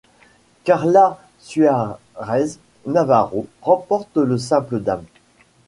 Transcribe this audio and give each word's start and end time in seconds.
Carla 0.63 1.19
Suárez 1.39 2.57
Navarro 2.87 3.45
remporte 3.61 4.17
le 4.17 4.39
simple 4.39 4.79
dames. 4.79 5.05